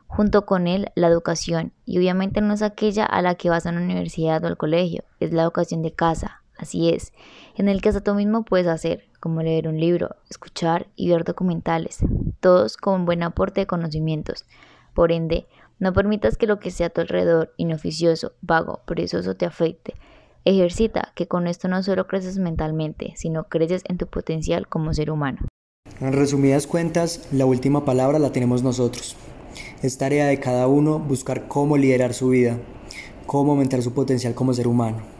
Junto 0.06 0.46
con 0.46 0.66
él, 0.66 0.92
la 0.94 1.08
educación, 1.08 1.72
y 1.86 1.98
obviamente 1.98 2.40
no 2.40 2.54
es 2.54 2.62
aquella 2.62 3.04
a 3.04 3.22
la 3.22 3.34
que 3.34 3.50
vas 3.50 3.66
a 3.66 3.70
una 3.70 3.80
universidad 3.80 4.44
o 4.44 4.46
al 4.46 4.56
colegio, 4.56 5.02
es 5.18 5.32
la 5.32 5.42
educación 5.42 5.82
de 5.82 5.92
casa, 5.92 6.42
así 6.58 6.90
es, 6.90 7.12
en 7.56 7.68
el 7.68 7.80
que 7.80 7.88
hasta 7.88 8.02
tú 8.02 8.14
mismo 8.14 8.44
puedes 8.44 8.66
hacer, 8.66 9.06
como 9.18 9.42
leer 9.42 9.66
un 9.66 9.80
libro, 9.80 10.16
escuchar 10.28 10.86
y 10.94 11.08
ver 11.08 11.24
documentales, 11.24 12.00
todos 12.40 12.76
con 12.76 13.06
buen 13.06 13.22
aporte 13.22 13.62
de 13.62 13.66
conocimientos. 13.66 14.44
Por 14.92 15.10
ende, 15.10 15.48
no 15.78 15.92
permitas 15.92 16.36
que 16.36 16.46
lo 16.46 16.60
que 16.60 16.70
sea 16.70 16.88
a 16.88 16.90
tu 16.90 17.00
alrededor, 17.00 17.52
inoficioso, 17.56 18.32
vago, 18.40 18.80
perezoso, 18.86 19.36
te 19.36 19.46
afecte. 19.46 19.94
Ejercita 20.44 21.12
que 21.14 21.26
con 21.26 21.46
esto 21.46 21.68
no 21.68 21.82
solo 21.82 22.06
creces 22.06 22.38
mentalmente, 22.38 23.14
sino 23.16 23.44
creces 23.44 23.82
en 23.88 23.98
tu 23.98 24.06
potencial 24.06 24.68
como 24.68 24.92
ser 24.92 25.10
humano. 25.10 25.48
En 26.00 26.12
resumidas 26.12 26.66
cuentas, 26.66 27.28
la 27.32 27.46
última 27.46 27.84
palabra 27.84 28.18
la 28.18 28.32
tenemos 28.32 28.62
nosotros. 28.62 29.16
Es 29.82 29.98
tarea 29.98 30.26
de 30.26 30.40
cada 30.40 30.66
uno 30.66 30.98
buscar 30.98 31.48
cómo 31.48 31.76
liderar 31.76 32.14
su 32.14 32.28
vida, 32.28 32.58
cómo 33.26 33.52
aumentar 33.52 33.82
su 33.82 33.92
potencial 33.92 34.34
como 34.34 34.52
ser 34.52 34.68
humano 34.68 35.14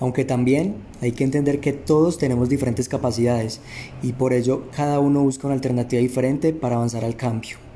aunque 0.00 0.24
también 0.24 0.76
hay 1.02 1.12
que 1.12 1.24
entender 1.24 1.60
que 1.60 1.72
todos 1.72 2.18
tenemos 2.18 2.48
diferentes 2.48 2.88
capacidades 2.88 3.60
y 4.02 4.14
por 4.14 4.32
ello 4.32 4.64
cada 4.74 4.98
uno 4.98 5.22
busca 5.22 5.46
una 5.46 5.54
alternativa 5.54 6.00
diferente 6.00 6.52
para 6.52 6.76
avanzar 6.76 7.04
al 7.04 7.16
cambio. 7.16 7.69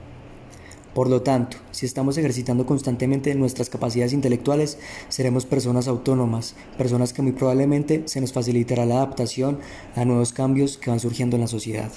Por 0.94 1.11
lo 1.11 1.22
tanto, 1.22 1.57
si 1.72 1.87
estamos 1.87 2.16
ejercitando 2.16 2.66
constantemente 2.66 3.35
nuestras 3.35 3.68
capacidades 3.68 4.12
intelectuales, 4.12 4.78
seremos 5.09 5.44
personas 5.44 5.88
autónomas, 5.88 6.54
personas 6.78 7.12
que 7.12 7.22
muy 7.22 7.33
probablemente 7.33 8.02
se 8.07 8.20
nos 8.20 8.33
facilitará 8.33 8.87
la 8.87 8.96
adaptación 8.96 9.59
a 9.96 10.04
nuevos 10.04 10.33
cambios 10.33 10.78
que 10.78 10.90
van 10.90 11.00
surgiendo 11.00 11.37
en 11.37 11.42
la 11.42 11.48
sociedad. 11.48 11.90